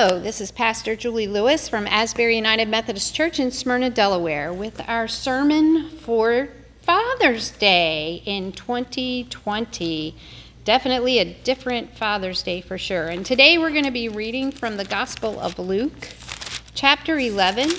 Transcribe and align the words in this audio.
Hello, 0.00 0.20
this 0.20 0.40
is 0.40 0.52
Pastor 0.52 0.94
Julie 0.94 1.26
Lewis 1.26 1.68
from 1.68 1.84
Asbury 1.88 2.36
United 2.36 2.68
Methodist 2.68 3.16
Church 3.16 3.40
in 3.40 3.50
Smyrna, 3.50 3.90
Delaware, 3.90 4.52
with 4.52 4.80
our 4.86 5.08
sermon 5.08 5.90
for 5.90 6.50
Father's 6.82 7.50
Day 7.50 8.22
in 8.24 8.52
2020. 8.52 10.14
Definitely 10.64 11.18
a 11.18 11.24
different 11.42 11.96
Father's 11.96 12.44
Day 12.44 12.60
for 12.60 12.78
sure. 12.78 13.08
And 13.08 13.26
today 13.26 13.58
we're 13.58 13.72
going 13.72 13.86
to 13.86 13.90
be 13.90 14.08
reading 14.08 14.52
from 14.52 14.76
the 14.76 14.84
Gospel 14.84 15.40
of 15.40 15.58
Luke, 15.58 16.10
chapter 16.76 17.18
11, 17.18 17.70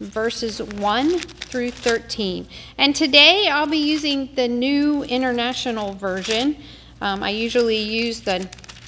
verses 0.00 0.60
1 0.60 1.20
through 1.20 1.70
13. 1.70 2.48
And 2.76 2.96
today 2.96 3.46
I'll 3.46 3.68
be 3.68 3.76
using 3.76 4.34
the 4.34 4.48
New 4.48 5.04
International 5.04 5.92
Version. 5.92 6.56
Um, 7.00 7.22
I 7.22 7.30
usually 7.30 7.78
use 7.78 8.20
the 8.20 8.48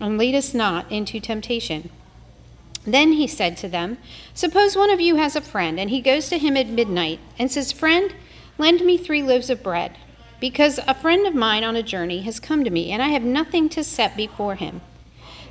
and 0.00 0.18
lead 0.18 0.34
us 0.34 0.54
not 0.54 0.90
into 0.90 1.20
temptation. 1.20 1.90
Then 2.86 3.12
he 3.12 3.26
said 3.26 3.56
to 3.58 3.68
them, 3.68 3.98
Suppose 4.32 4.76
one 4.76 4.90
of 4.90 5.00
you 5.00 5.16
has 5.16 5.34
a 5.34 5.40
friend, 5.40 5.80
and 5.80 5.90
he 5.90 6.00
goes 6.00 6.28
to 6.28 6.38
him 6.38 6.56
at 6.56 6.68
midnight 6.68 7.18
and 7.38 7.50
says, 7.50 7.72
Friend, 7.72 8.14
lend 8.58 8.82
me 8.82 8.96
three 8.96 9.22
loaves 9.22 9.50
of 9.50 9.62
bread, 9.62 9.96
because 10.40 10.78
a 10.86 10.94
friend 10.94 11.26
of 11.26 11.34
mine 11.34 11.64
on 11.64 11.74
a 11.74 11.82
journey 11.82 12.22
has 12.22 12.38
come 12.38 12.62
to 12.62 12.70
me, 12.70 12.92
and 12.92 13.02
I 13.02 13.08
have 13.08 13.24
nothing 13.24 13.68
to 13.70 13.82
set 13.82 14.16
before 14.16 14.54
him. 14.54 14.82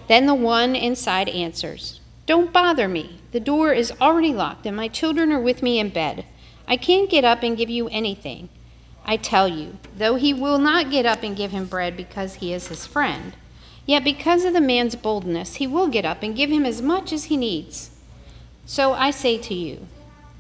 Then 0.07 0.27
the 0.27 0.35
one 0.35 0.75
inside 0.75 1.27
answers, 1.29 1.99
Don't 2.25 2.53
bother 2.53 2.87
me. 2.87 3.19
The 3.31 3.39
door 3.39 3.73
is 3.73 3.91
already 3.99 4.33
locked, 4.33 4.65
and 4.65 4.77
my 4.77 4.87
children 4.87 5.31
are 5.31 5.41
with 5.41 5.61
me 5.61 5.79
in 5.79 5.89
bed. 5.89 6.25
I 6.67 6.77
can't 6.77 7.09
get 7.09 7.25
up 7.25 7.43
and 7.43 7.57
give 7.57 7.69
you 7.69 7.89
anything. 7.89 8.49
I 9.05 9.17
tell 9.17 9.47
you, 9.47 9.77
though 9.95 10.15
he 10.15 10.33
will 10.33 10.57
not 10.57 10.89
get 10.89 11.05
up 11.05 11.21
and 11.21 11.35
give 11.35 11.51
him 11.51 11.65
bread 11.65 11.97
because 11.97 12.35
he 12.35 12.53
is 12.53 12.69
his 12.69 12.87
friend, 12.87 13.35
Yet 13.85 14.03
because 14.03 14.45
of 14.45 14.53
the 14.53 14.61
man's 14.61 14.95
boldness, 14.95 15.55
he 15.55 15.67
will 15.67 15.87
get 15.87 16.05
up 16.05 16.23
and 16.23 16.35
give 16.35 16.49
him 16.49 16.65
as 16.65 16.81
much 16.81 17.13
as 17.13 17.25
he 17.25 17.37
needs. 17.37 17.91
So 18.65 18.93
I 18.93 19.11
say 19.11 19.37
to 19.37 19.53
you 19.53 19.87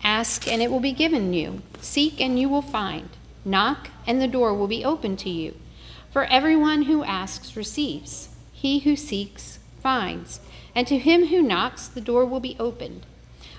ask, 0.03 0.47
and 0.47 0.61
it 0.61 0.69
will 0.69 0.79
be 0.79 0.91
given 0.91 1.33
you, 1.33 1.61
seek, 1.81 2.21
and 2.21 2.39
you 2.39 2.47
will 2.47 2.61
find, 2.61 3.09
knock, 3.43 3.89
and 4.05 4.21
the 4.21 4.27
door 4.27 4.53
will 4.53 4.67
be 4.67 4.85
opened 4.85 5.17
to 5.19 5.29
you. 5.29 5.55
For 6.11 6.25
everyone 6.25 6.83
who 6.83 7.03
asks 7.03 7.55
receives, 7.55 8.29
he 8.53 8.79
who 8.79 8.95
seeks 8.95 9.59
finds, 9.81 10.39
and 10.73 10.87
to 10.87 10.97
him 10.97 11.27
who 11.27 11.41
knocks, 11.41 11.87
the 11.87 12.01
door 12.01 12.25
will 12.25 12.39
be 12.39 12.55
opened. 12.59 13.05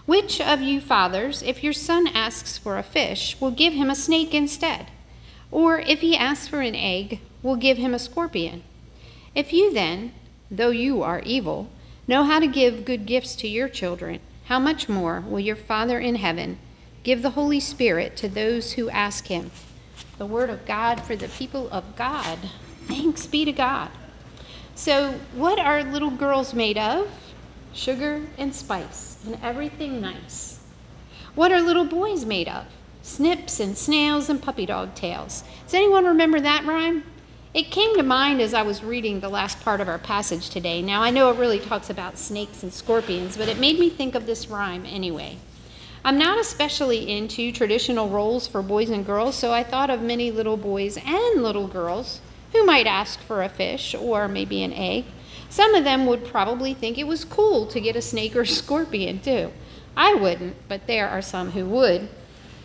Which 0.04 0.40
of 0.40 0.60
you 0.60 0.80
fathers, 0.80 1.42
if 1.42 1.64
your 1.64 1.72
son 1.72 2.06
asks 2.08 2.58
for 2.58 2.78
a 2.78 2.82
fish, 2.82 3.36
will 3.40 3.50
give 3.50 3.72
him 3.72 3.90
a 3.90 3.96
snake 3.96 4.32
instead? 4.32 4.86
Or 5.50 5.80
if 5.80 6.00
he 6.00 6.16
asks 6.16 6.46
for 6.46 6.60
an 6.60 6.76
egg, 6.76 7.20
will 7.42 7.56
give 7.56 7.76
him 7.76 7.92
a 7.92 7.98
scorpion? 7.98 8.62
If 9.36 9.52
you 9.52 9.70
then, 9.70 10.14
though 10.50 10.70
you 10.70 11.02
are 11.02 11.20
evil, 11.20 11.68
know 12.08 12.24
how 12.24 12.38
to 12.38 12.46
give 12.46 12.86
good 12.86 13.04
gifts 13.04 13.36
to 13.36 13.46
your 13.46 13.68
children, 13.68 14.20
how 14.46 14.58
much 14.58 14.88
more 14.88 15.20
will 15.20 15.40
your 15.40 15.56
Father 15.56 15.98
in 15.98 16.14
heaven 16.14 16.58
give 17.02 17.20
the 17.20 17.36
Holy 17.36 17.60
Spirit 17.60 18.16
to 18.16 18.30
those 18.30 18.72
who 18.72 18.88
ask 18.88 19.26
him? 19.26 19.50
The 20.16 20.24
word 20.24 20.48
of 20.48 20.64
God 20.64 21.02
for 21.02 21.16
the 21.16 21.28
people 21.28 21.68
of 21.68 21.96
God. 21.96 22.38
Thanks 22.86 23.26
be 23.26 23.44
to 23.44 23.52
God. 23.52 23.90
So, 24.74 25.20
what 25.34 25.58
are 25.58 25.84
little 25.84 26.10
girls 26.10 26.54
made 26.54 26.78
of? 26.78 27.06
Sugar 27.74 28.22
and 28.38 28.54
spice 28.54 29.18
and 29.26 29.38
everything 29.42 30.00
nice. 30.00 30.60
What 31.34 31.52
are 31.52 31.60
little 31.60 31.84
boys 31.84 32.24
made 32.24 32.48
of? 32.48 32.64
Snips 33.02 33.60
and 33.60 33.76
snails 33.76 34.30
and 34.30 34.40
puppy 34.40 34.64
dog 34.64 34.94
tails. 34.94 35.44
Does 35.64 35.74
anyone 35.74 36.06
remember 36.06 36.40
that 36.40 36.64
rhyme? 36.64 37.04
It 37.56 37.70
came 37.70 37.96
to 37.96 38.02
mind 38.02 38.42
as 38.42 38.52
I 38.52 38.60
was 38.60 38.84
reading 38.84 39.18
the 39.18 39.30
last 39.30 39.62
part 39.62 39.80
of 39.80 39.88
our 39.88 39.98
passage 39.98 40.50
today. 40.50 40.82
Now, 40.82 41.02
I 41.02 41.08
know 41.08 41.30
it 41.30 41.38
really 41.38 41.58
talks 41.58 41.88
about 41.88 42.18
snakes 42.18 42.62
and 42.62 42.70
scorpions, 42.70 43.38
but 43.38 43.48
it 43.48 43.58
made 43.58 43.78
me 43.78 43.88
think 43.88 44.14
of 44.14 44.26
this 44.26 44.48
rhyme 44.48 44.84
anyway. 44.84 45.38
I'm 46.04 46.18
not 46.18 46.38
especially 46.38 47.10
into 47.10 47.52
traditional 47.52 48.10
roles 48.10 48.46
for 48.46 48.60
boys 48.60 48.90
and 48.90 49.06
girls, 49.06 49.36
so 49.36 49.54
I 49.54 49.64
thought 49.64 49.88
of 49.88 50.02
many 50.02 50.30
little 50.30 50.58
boys 50.58 50.98
and 50.98 51.42
little 51.42 51.66
girls 51.66 52.20
who 52.52 52.62
might 52.66 52.86
ask 52.86 53.20
for 53.20 53.42
a 53.42 53.48
fish 53.48 53.94
or 53.94 54.28
maybe 54.28 54.62
an 54.62 54.74
egg. 54.74 55.06
Some 55.48 55.74
of 55.74 55.84
them 55.84 56.04
would 56.04 56.26
probably 56.26 56.74
think 56.74 56.98
it 56.98 57.06
was 57.06 57.24
cool 57.24 57.64
to 57.68 57.80
get 57.80 57.96
a 57.96 58.02
snake 58.02 58.36
or 58.36 58.44
scorpion, 58.60 59.18
too. 59.20 59.50
I 59.96 60.12
wouldn't, 60.12 60.56
but 60.68 60.86
there 60.86 61.08
are 61.08 61.22
some 61.22 61.52
who 61.52 61.64
would. 61.64 62.10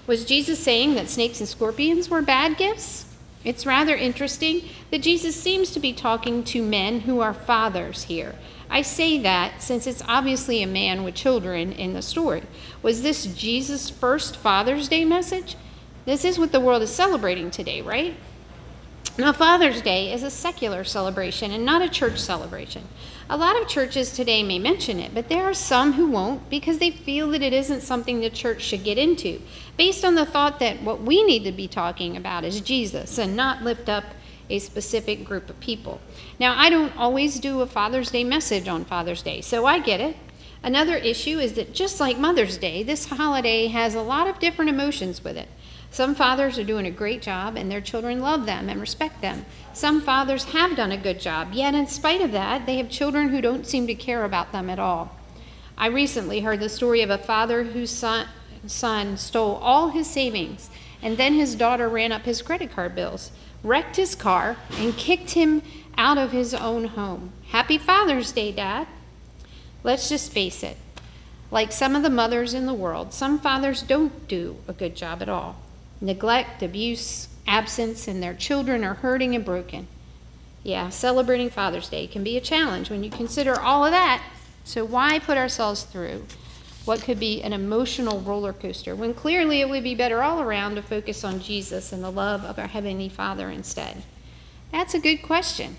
Was 0.05 0.25
Jesus 0.25 0.59
saying 0.59 0.95
that 0.95 1.07
snakes 1.07 1.39
and 1.39 1.47
scorpions 1.47 2.09
were 2.09 2.21
bad 2.21 2.57
gifts? 2.57 3.05
It's 3.43 3.65
rather 3.65 3.95
interesting 3.95 4.61
that 4.91 5.01
Jesus 5.01 5.35
seems 5.35 5.71
to 5.71 5.79
be 5.79 5.93
talking 5.93 6.43
to 6.45 6.61
men 6.61 7.01
who 7.01 7.21
are 7.21 7.33
fathers 7.33 8.03
here. 8.03 8.35
I 8.69 8.83
say 8.83 9.17
that 9.19 9.61
since 9.61 9.87
it's 9.87 10.03
obviously 10.07 10.61
a 10.61 10.67
man 10.67 11.03
with 11.03 11.15
children 11.15 11.73
in 11.73 11.93
the 11.93 12.01
story. 12.01 12.43
Was 12.81 13.01
this 13.01 13.25
Jesus' 13.25 13.89
first 13.89 14.37
Father's 14.37 14.87
Day 14.87 15.05
message? 15.05 15.55
This 16.05 16.23
is 16.23 16.39
what 16.39 16.51
the 16.51 16.59
world 16.59 16.81
is 16.81 16.89
celebrating 16.89 17.51
today, 17.51 17.81
right? 17.81 18.15
Now, 19.17 19.33
Father's 19.33 19.81
Day 19.81 20.13
is 20.13 20.23
a 20.23 20.29
secular 20.31 20.83
celebration 20.83 21.51
and 21.51 21.65
not 21.65 21.81
a 21.81 21.89
church 21.89 22.17
celebration. 22.17 22.87
A 23.31 23.37
lot 23.37 23.61
of 23.61 23.65
churches 23.65 24.11
today 24.11 24.43
may 24.43 24.59
mention 24.59 24.99
it, 24.99 25.13
but 25.13 25.29
there 25.29 25.45
are 25.45 25.53
some 25.53 25.93
who 25.93 26.07
won't 26.07 26.49
because 26.49 26.79
they 26.79 26.91
feel 26.91 27.29
that 27.29 27.41
it 27.41 27.53
isn't 27.53 27.79
something 27.79 28.19
the 28.19 28.29
church 28.29 28.61
should 28.61 28.83
get 28.83 28.97
into, 28.97 29.41
based 29.77 30.03
on 30.03 30.15
the 30.15 30.25
thought 30.25 30.59
that 30.59 30.83
what 30.83 31.03
we 31.03 31.23
need 31.23 31.45
to 31.45 31.53
be 31.53 31.65
talking 31.65 32.17
about 32.17 32.43
is 32.43 32.59
Jesus 32.59 33.17
and 33.17 33.33
not 33.33 33.63
lift 33.63 33.87
up 33.87 34.03
a 34.49 34.59
specific 34.59 35.23
group 35.23 35.49
of 35.49 35.57
people. 35.61 36.01
Now, 36.41 36.59
I 36.59 36.69
don't 36.69 36.93
always 36.97 37.39
do 37.39 37.61
a 37.61 37.67
Father's 37.67 38.11
Day 38.11 38.25
message 38.25 38.67
on 38.67 38.83
Father's 38.83 39.21
Day, 39.21 39.39
so 39.39 39.65
I 39.65 39.79
get 39.79 40.01
it. 40.01 40.17
Another 40.61 40.97
issue 40.97 41.39
is 41.39 41.53
that 41.53 41.73
just 41.73 42.01
like 42.01 42.17
Mother's 42.17 42.57
Day, 42.57 42.83
this 42.83 43.05
holiday 43.05 43.67
has 43.67 43.95
a 43.95 44.01
lot 44.01 44.27
of 44.27 44.39
different 44.39 44.71
emotions 44.71 45.23
with 45.23 45.37
it. 45.37 45.47
Some 45.91 46.15
fathers 46.15 46.57
are 46.57 46.63
doing 46.63 46.85
a 46.85 46.91
great 46.91 47.21
job 47.21 47.57
and 47.57 47.69
their 47.69 47.81
children 47.81 48.21
love 48.21 48.45
them 48.45 48.69
and 48.69 48.79
respect 48.79 49.19
them. 49.19 49.45
Some 49.73 49.99
fathers 49.99 50.45
have 50.45 50.77
done 50.77 50.93
a 50.93 50.97
good 50.97 51.19
job, 51.19 51.49
yet, 51.51 51.75
in 51.75 51.85
spite 51.85 52.21
of 52.21 52.31
that, 52.31 52.65
they 52.65 52.77
have 52.77 52.89
children 52.89 53.27
who 53.27 53.41
don't 53.41 53.67
seem 53.67 53.87
to 53.87 53.93
care 53.93 54.23
about 54.23 54.53
them 54.53 54.69
at 54.69 54.79
all. 54.79 55.13
I 55.77 55.87
recently 55.87 56.39
heard 56.39 56.61
the 56.61 56.69
story 56.69 57.01
of 57.01 57.09
a 57.09 57.17
father 57.17 57.63
whose 57.63 57.89
son, 57.89 58.25
son 58.67 59.17
stole 59.17 59.55
all 59.55 59.89
his 59.89 60.09
savings, 60.09 60.69
and 61.01 61.17
then 61.17 61.33
his 61.33 61.55
daughter 61.55 61.89
ran 61.89 62.13
up 62.13 62.21
his 62.21 62.41
credit 62.41 62.71
card 62.71 62.95
bills, 62.95 63.31
wrecked 63.61 63.97
his 63.97 64.15
car, 64.15 64.55
and 64.77 64.95
kicked 64.95 65.31
him 65.31 65.61
out 65.97 66.17
of 66.17 66.31
his 66.31 66.53
own 66.53 66.85
home. 66.85 67.33
Happy 67.49 67.77
Father's 67.77 68.31
Day, 68.31 68.53
Dad. 68.53 68.87
Let's 69.83 70.07
just 70.07 70.31
face 70.31 70.63
it. 70.63 70.77
Like 71.51 71.73
some 71.73 71.97
of 71.97 72.03
the 72.03 72.09
mothers 72.09 72.53
in 72.53 72.65
the 72.65 72.73
world, 72.73 73.13
some 73.13 73.39
fathers 73.39 73.81
don't 73.81 74.29
do 74.29 74.55
a 74.69 74.73
good 74.73 74.95
job 74.95 75.21
at 75.21 75.27
all 75.27 75.57
neglect, 76.01 76.63
abuse, 76.63 77.27
absence, 77.47 78.07
and 78.07 78.21
their 78.21 78.33
children 78.33 78.83
are 78.83 78.95
hurting 78.95 79.35
and 79.35 79.45
broken. 79.45 79.87
Yeah, 80.63 80.89
celebrating 80.89 81.49
Father's 81.49 81.89
Day 81.89 82.07
can 82.07 82.23
be 82.23 82.37
a 82.37 82.41
challenge 82.41 82.89
when 82.89 83.03
you 83.03 83.09
consider 83.09 83.59
all 83.59 83.85
of 83.85 83.91
that. 83.91 84.23
So, 84.63 84.85
why 84.85 85.19
put 85.19 85.37
ourselves 85.37 85.83
through 85.83 86.25
what 86.85 87.01
could 87.01 87.19
be 87.19 87.41
an 87.43 87.53
emotional 87.53 88.19
roller 88.21 88.53
coaster 88.53 88.95
when 88.95 89.13
clearly 89.13 89.61
it 89.61 89.69
would 89.69 89.83
be 89.83 89.95
better 89.95 90.21
all 90.21 90.41
around 90.41 90.75
to 90.75 90.81
focus 90.81 91.23
on 91.23 91.39
Jesus 91.39 91.93
and 91.93 92.03
the 92.03 92.11
love 92.11 92.43
of 92.43 92.59
our 92.59 92.67
Heavenly 92.67 93.09
Father 93.09 93.49
instead? 93.49 94.03
That's 94.71 94.93
a 94.93 94.99
good 94.99 95.21
question. 95.21 95.77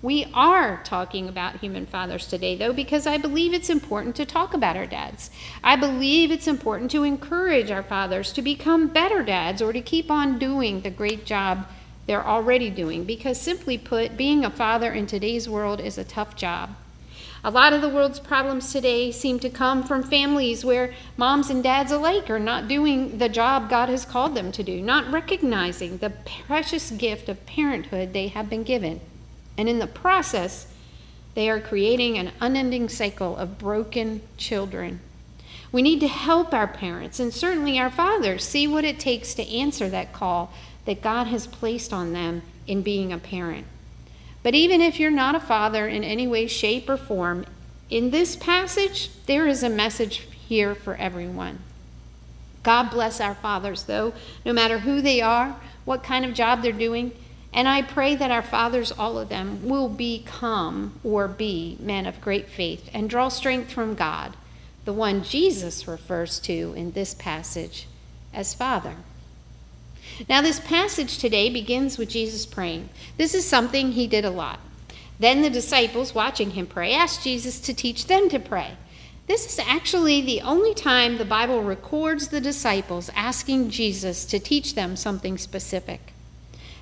We 0.00 0.28
are 0.32 0.80
talking 0.84 1.28
about 1.28 1.56
human 1.56 1.84
fathers 1.84 2.28
today, 2.28 2.54
though, 2.54 2.72
because 2.72 3.04
I 3.04 3.18
believe 3.18 3.52
it's 3.52 3.68
important 3.68 4.14
to 4.16 4.24
talk 4.24 4.54
about 4.54 4.76
our 4.76 4.86
dads. 4.86 5.28
I 5.64 5.74
believe 5.74 6.30
it's 6.30 6.46
important 6.46 6.92
to 6.92 7.02
encourage 7.02 7.72
our 7.72 7.82
fathers 7.82 8.32
to 8.34 8.42
become 8.42 8.86
better 8.86 9.24
dads 9.24 9.60
or 9.60 9.72
to 9.72 9.80
keep 9.80 10.08
on 10.08 10.38
doing 10.38 10.82
the 10.82 10.90
great 10.90 11.26
job 11.26 11.66
they're 12.06 12.24
already 12.24 12.70
doing, 12.70 13.02
because 13.02 13.40
simply 13.40 13.76
put, 13.76 14.16
being 14.16 14.44
a 14.44 14.50
father 14.50 14.92
in 14.92 15.08
today's 15.08 15.48
world 15.48 15.80
is 15.80 15.98
a 15.98 16.04
tough 16.04 16.36
job. 16.36 16.70
A 17.42 17.50
lot 17.50 17.72
of 17.72 17.82
the 17.82 17.88
world's 17.88 18.20
problems 18.20 18.72
today 18.72 19.10
seem 19.10 19.40
to 19.40 19.50
come 19.50 19.82
from 19.82 20.04
families 20.04 20.64
where 20.64 20.94
moms 21.16 21.50
and 21.50 21.60
dads 21.60 21.90
alike 21.90 22.30
are 22.30 22.38
not 22.38 22.68
doing 22.68 23.18
the 23.18 23.28
job 23.28 23.68
God 23.68 23.88
has 23.88 24.04
called 24.04 24.36
them 24.36 24.52
to 24.52 24.62
do, 24.62 24.80
not 24.80 25.10
recognizing 25.12 25.98
the 25.98 26.12
precious 26.46 26.92
gift 26.92 27.28
of 27.28 27.44
parenthood 27.46 28.12
they 28.12 28.28
have 28.28 28.48
been 28.48 28.62
given. 28.62 29.00
And 29.58 29.68
in 29.68 29.78
the 29.78 29.86
process, 29.86 30.66
they 31.34 31.50
are 31.50 31.60
creating 31.60 32.16
an 32.16 32.32
unending 32.40 32.88
cycle 32.88 33.36
of 33.36 33.58
broken 33.58 34.22
children. 34.38 35.00
We 35.70 35.82
need 35.82 36.00
to 36.00 36.08
help 36.08 36.54
our 36.54 36.66
parents 36.66 37.20
and 37.20 37.34
certainly 37.34 37.78
our 37.78 37.90
fathers 37.90 38.44
see 38.44 38.66
what 38.66 38.86
it 38.86 38.98
takes 38.98 39.34
to 39.34 39.46
answer 39.46 39.90
that 39.90 40.14
call 40.14 40.52
that 40.86 41.02
God 41.02 41.26
has 41.26 41.46
placed 41.46 41.92
on 41.92 42.14
them 42.14 42.40
in 42.66 42.80
being 42.80 43.12
a 43.12 43.18
parent. 43.18 43.66
But 44.42 44.54
even 44.54 44.80
if 44.80 44.98
you're 44.98 45.10
not 45.10 45.34
a 45.34 45.40
father 45.40 45.86
in 45.86 46.02
any 46.02 46.26
way, 46.26 46.46
shape, 46.46 46.88
or 46.88 46.96
form, 46.96 47.44
in 47.90 48.10
this 48.10 48.36
passage, 48.36 49.10
there 49.26 49.46
is 49.46 49.62
a 49.62 49.68
message 49.68 50.26
here 50.48 50.74
for 50.74 50.94
everyone. 50.94 51.58
God 52.62 52.90
bless 52.90 53.20
our 53.20 53.34
fathers, 53.34 53.84
though, 53.84 54.14
no 54.44 54.52
matter 54.52 54.78
who 54.78 55.00
they 55.00 55.20
are, 55.20 55.56
what 55.84 56.02
kind 56.02 56.24
of 56.24 56.34
job 56.34 56.62
they're 56.62 56.72
doing. 56.72 57.12
And 57.52 57.66
I 57.66 57.82
pray 57.82 58.14
that 58.14 58.30
our 58.30 58.42
fathers, 58.42 58.92
all 58.92 59.18
of 59.18 59.28
them, 59.28 59.66
will 59.68 59.88
become 59.88 60.98
or 61.02 61.28
be 61.28 61.76
men 61.80 62.06
of 62.06 62.20
great 62.20 62.48
faith 62.48 62.90
and 62.92 63.08
draw 63.08 63.28
strength 63.28 63.72
from 63.72 63.94
God, 63.94 64.36
the 64.84 64.92
one 64.92 65.24
Jesus 65.24 65.88
refers 65.88 66.38
to 66.40 66.74
in 66.76 66.92
this 66.92 67.14
passage 67.14 67.86
as 68.34 68.54
Father. 68.54 68.94
Now, 70.28 70.40
this 70.40 70.60
passage 70.60 71.18
today 71.18 71.50
begins 71.50 71.98
with 71.98 72.08
Jesus 72.08 72.46
praying. 72.46 72.88
This 73.16 73.34
is 73.34 73.46
something 73.46 73.92
he 73.92 74.06
did 74.06 74.24
a 74.24 74.30
lot. 74.30 74.60
Then 75.18 75.42
the 75.42 75.50
disciples, 75.50 76.14
watching 76.14 76.52
him 76.52 76.66
pray, 76.66 76.92
asked 76.92 77.24
Jesus 77.24 77.60
to 77.60 77.74
teach 77.74 78.06
them 78.06 78.28
to 78.28 78.38
pray. 78.38 78.72
This 79.26 79.46
is 79.46 79.58
actually 79.58 80.22
the 80.22 80.40
only 80.40 80.74
time 80.74 81.18
the 81.18 81.24
Bible 81.24 81.62
records 81.62 82.28
the 82.28 82.40
disciples 82.40 83.10
asking 83.14 83.70
Jesus 83.70 84.24
to 84.26 84.38
teach 84.38 84.74
them 84.74 84.96
something 84.96 85.36
specific. 85.36 86.12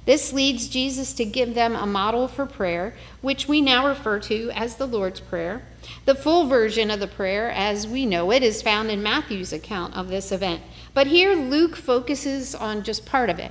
This 0.06 0.32
leads 0.32 0.69
Jesus 0.69 1.12
to 1.14 1.25
give 1.25 1.55
them 1.55 1.75
a 1.75 1.85
model 1.85 2.29
for 2.29 2.47
prayer, 2.47 2.94
which 3.23 3.49
we 3.49 3.61
now 3.61 3.88
refer 3.88 4.20
to 4.20 4.50
as 4.55 4.76
the 4.76 4.87
Lord's 4.87 5.19
Prayer. 5.19 5.62
The 6.05 6.14
full 6.14 6.47
version 6.47 6.93
of 6.93 7.00
the 7.00 7.08
prayer, 7.08 7.50
as 7.50 7.88
we 7.88 8.06
know 8.06 8.31
it, 8.31 8.44
is 8.44 8.62
found 8.62 8.88
in 8.88 9.03
Matthew's 9.03 9.53
account 9.53 9.97
of 9.97 10.06
this 10.06 10.31
event. 10.31 10.62
But 10.94 11.08
here 11.08 11.35
Luke 11.35 11.75
focuses 11.75 12.55
on 12.55 12.85
just 12.85 13.05
part 13.05 13.31
of 13.31 13.41
it. 13.41 13.50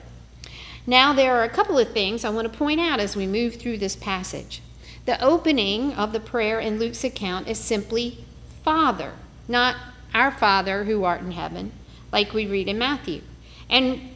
Now, 0.88 1.12
there 1.12 1.36
are 1.36 1.44
a 1.44 1.50
couple 1.50 1.78
of 1.78 1.92
things 1.92 2.24
I 2.24 2.30
want 2.30 2.50
to 2.50 2.58
point 2.58 2.80
out 2.80 3.01
as 3.01 3.18
we 3.18 3.28
move 3.28 3.56
through 3.56 3.80
this 3.80 3.98
passage. 3.98 4.62
The 5.06 5.22
opening 5.22 5.92
of 5.94 6.13
the 6.13 6.22
prayer 6.22 6.62
in 6.62 6.80
Luke's 6.80 7.04
account 7.04 7.50
is 7.50 7.60
simply 7.60 8.24
Father, 8.63 9.12
not 9.50 9.75
our 10.13 10.31
Father 10.31 10.86
who 10.86 11.04
art 11.04 11.19
in 11.19 11.31
heaven, 11.31 11.74
like 12.13 12.34
we 12.34 12.48
read 12.48 12.69
in 12.69 12.78
Matthew. 12.78 13.22
And 13.69 14.16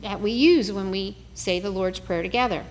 that 0.00 0.20
we 0.20 0.30
use 0.30 0.72
when 0.72 0.90
we 0.90 1.16
say 1.34 1.60
the 1.60 1.70
Lord's 1.70 2.00
Prayer 2.00 2.22
together. 2.22 2.64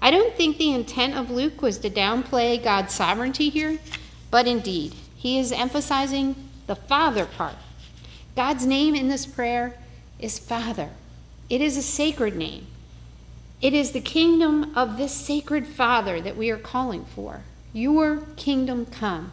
I 0.00 0.10
don't 0.10 0.34
think 0.34 0.58
the 0.58 0.72
intent 0.72 1.14
of 1.14 1.30
Luke 1.30 1.62
was 1.62 1.78
to 1.78 1.90
downplay 1.90 2.62
God's 2.62 2.94
sovereignty 2.94 3.48
here, 3.48 3.78
but 4.30 4.46
indeed, 4.46 4.94
he 5.16 5.38
is 5.38 5.52
emphasizing 5.52 6.34
the 6.66 6.76
Father 6.76 7.26
part. 7.26 7.56
God's 8.34 8.66
name 8.66 8.94
in 8.94 9.08
this 9.08 9.26
prayer 9.26 9.78
is 10.18 10.38
Father. 10.38 10.90
It 11.48 11.60
is 11.60 11.76
a 11.76 11.82
sacred 11.82 12.34
name. 12.34 12.66
It 13.60 13.74
is 13.74 13.92
the 13.92 14.00
kingdom 14.00 14.76
of 14.76 14.96
this 14.96 15.12
sacred 15.12 15.66
Father 15.66 16.20
that 16.20 16.36
we 16.36 16.50
are 16.50 16.58
calling 16.58 17.04
for. 17.04 17.42
Your 17.72 18.22
kingdom 18.36 18.86
come. 18.86 19.32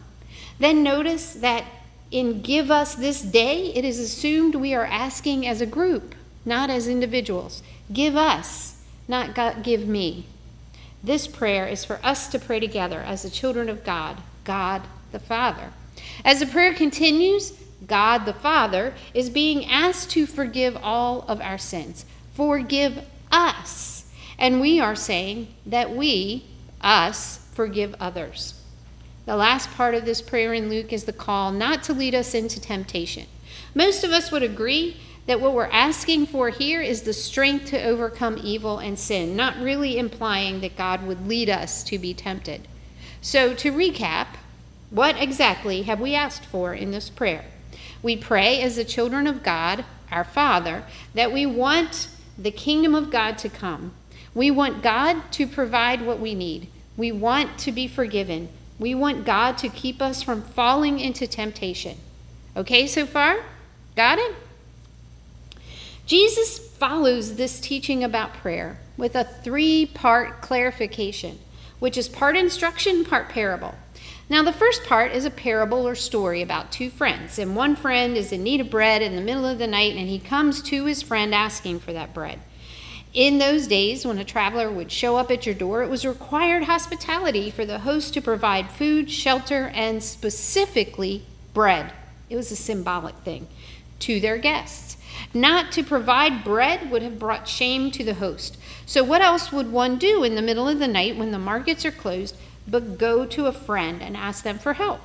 Then 0.58 0.82
notice 0.82 1.32
that 1.34 1.64
in 2.10 2.42
Give 2.42 2.70
Us 2.70 2.94
This 2.94 3.22
Day, 3.22 3.72
it 3.74 3.84
is 3.84 3.98
assumed 3.98 4.54
we 4.54 4.74
are 4.74 4.84
asking 4.84 5.46
as 5.46 5.60
a 5.60 5.66
group, 5.66 6.14
not 6.44 6.70
as 6.70 6.86
individuals. 6.86 7.62
Give 7.92 8.16
us, 8.16 8.69
not 9.10 9.34
God, 9.34 9.62
give 9.62 9.86
me. 9.86 10.24
This 11.02 11.26
prayer 11.26 11.66
is 11.66 11.84
for 11.84 11.98
us 12.02 12.28
to 12.28 12.38
pray 12.38 12.60
together 12.60 13.00
as 13.00 13.22
the 13.22 13.30
children 13.30 13.68
of 13.68 13.84
God, 13.84 14.16
God 14.44 14.82
the 15.12 15.18
Father. 15.18 15.70
As 16.24 16.40
the 16.40 16.46
prayer 16.46 16.72
continues, 16.72 17.52
God 17.86 18.24
the 18.24 18.32
Father 18.32 18.94
is 19.12 19.28
being 19.28 19.66
asked 19.66 20.10
to 20.12 20.26
forgive 20.26 20.76
all 20.82 21.22
of 21.22 21.40
our 21.40 21.58
sins. 21.58 22.04
Forgive 22.34 23.04
us. 23.32 24.04
And 24.38 24.60
we 24.60 24.80
are 24.80 24.94
saying 24.94 25.48
that 25.66 25.94
we, 25.94 26.44
us, 26.80 27.46
forgive 27.52 27.94
others. 28.00 28.54
The 29.26 29.36
last 29.36 29.70
part 29.72 29.94
of 29.94 30.04
this 30.04 30.22
prayer 30.22 30.54
in 30.54 30.68
Luke 30.68 30.92
is 30.92 31.04
the 31.04 31.12
call 31.12 31.52
not 31.52 31.82
to 31.84 31.92
lead 31.92 32.14
us 32.14 32.34
into 32.34 32.60
temptation. 32.60 33.26
Most 33.74 34.04
of 34.04 34.10
us 34.10 34.30
would 34.30 34.42
agree 34.42 34.96
that 35.30 35.40
what 35.40 35.54
we're 35.54 35.66
asking 35.66 36.26
for 36.26 36.48
here 36.48 36.82
is 36.82 37.02
the 37.02 37.12
strength 37.12 37.66
to 37.66 37.80
overcome 37.80 38.36
evil 38.42 38.78
and 38.78 38.98
sin, 38.98 39.36
not 39.36 39.56
really 39.60 39.96
implying 39.96 40.60
that 40.60 40.76
God 40.76 41.06
would 41.06 41.28
lead 41.28 41.48
us 41.48 41.84
to 41.84 42.00
be 42.00 42.12
tempted. 42.12 42.66
So, 43.22 43.54
to 43.54 43.70
recap, 43.70 44.26
what 44.90 45.16
exactly 45.22 45.82
have 45.82 46.00
we 46.00 46.16
asked 46.16 46.44
for 46.46 46.74
in 46.74 46.90
this 46.90 47.08
prayer? 47.08 47.44
We 48.02 48.16
pray 48.16 48.60
as 48.60 48.74
the 48.74 48.84
children 48.84 49.28
of 49.28 49.44
God, 49.44 49.84
our 50.10 50.24
Father, 50.24 50.82
that 51.14 51.32
we 51.32 51.46
want 51.46 52.08
the 52.36 52.50
kingdom 52.50 52.96
of 52.96 53.12
God 53.12 53.38
to 53.38 53.48
come. 53.48 53.92
We 54.34 54.50
want 54.50 54.82
God 54.82 55.30
to 55.30 55.46
provide 55.46 56.04
what 56.04 56.18
we 56.18 56.34
need. 56.34 56.66
We 56.96 57.12
want 57.12 57.56
to 57.58 57.70
be 57.70 57.86
forgiven. 57.86 58.48
We 58.80 58.96
want 58.96 59.24
God 59.24 59.58
to 59.58 59.68
keep 59.68 60.02
us 60.02 60.24
from 60.24 60.42
falling 60.42 60.98
into 60.98 61.28
temptation. 61.28 61.98
Okay, 62.56 62.88
so 62.88 63.06
far? 63.06 63.44
Got 63.94 64.18
it? 64.18 64.34
Jesus 66.10 66.58
follows 66.58 67.36
this 67.36 67.60
teaching 67.60 68.02
about 68.02 68.34
prayer 68.34 68.80
with 68.96 69.14
a 69.14 69.22
three 69.22 69.86
part 69.86 70.40
clarification, 70.40 71.38
which 71.78 71.96
is 71.96 72.08
part 72.08 72.36
instruction, 72.36 73.04
part 73.04 73.28
parable. 73.28 73.76
Now, 74.28 74.42
the 74.42 74.52
first 74.52 74.82
part 74.82 75.12
is 75.12 75.24
a 75.24 75.30
parable 75.30 75.86
or 75.86 75.94
story 75.94 76.42
about 76.42 76.72
two 76.72 76.90
friends, 76.90 77.38
and 77.38 77.54
one 77.54 77.76
friend 77.76 78.16
is 78.16 78.32
in 78.32 78.42
need 78.42 78.60
of 78.60 78.70
bread 78.70 79.02
in 79.02 79.14
the 79.14 79.22
middle 79.22 79.46
of 79.46 79.58
the 79.58 79.68
night, 79.68 79.94
and 79.94 80.08
he 80.08 80.18
comes 80.18 80.62
to 80.62 80.84
his 80.84 81.00
friend 81.00 81.32
asking 81.32 81.78
for 81.78 81.92
that 81.92 82.12
bread. 82.12 82.40
In 83.14 83.38
those 83.38 83.68
days, 83.68 84.04
when 84.04 84.18
a 84.18 84.24
traveler 84.24 84.68
would 84.68 84.90
show 84.90 85.16
up 85.16 85.30
at 85.30 85.46
your 85.46 85.54
door, 85.54 85.84
it 85.84 85.90
was 85.90 86.04
required 86.04 86.64
hospitality 86.64 87.52
for 87.52 87.64
the 87.64 87.78
host 87.78 88.14
to 88.14 88.20
provide 88.20 88.68
food, 88.68 89.08
shelter, 89.08 89.68
and 89.76 90.02
specifically 90.02 91.24
bread. 91.54 91.92
It 92.28 92.34
was 92.34 92.50
a 92.50 92.56
symbolic 92.56 93.14
thing 93.18 93.46
to 94.00 94.18
their 94.18 94.38
guests. 94.38 94.96
Not 95.32 95.70
to 95.72 95.84
provide 95.84 96.42
bread 96.42 96.90
would 96.90 97.02
have 97.02 97.18
brought 97.18 97.46
shame 97.46 97.90
to 97.92 98.02
the 98.02 98.14
host. 98.14 98.58
So, 98.84 99.04
what 99.04 99.22
else 99.22 99.52
would 99.52 99.70
one 99.70 99.96
do 99.96 100.24
in 100.24 100.34
the 100.34 100.42
middle 100.42 100.66
of 100.66 100.80
the 100.80 100.88
night 100.88 101.16
when 101.16 101.30
the 101.30 101.38
markets 101.38 101.84
are 101.84 101.92
closed 101.92 102.36
but 102.66 102.98
go 102.98 103.24
to 103.26 103.46
a 103.46 103.52
friend 103.52 104.02
and 104.02 104.16
ask 104.16 104.42
them 104.42 104.58
for 104.58 104.72
help? 104.74 105.00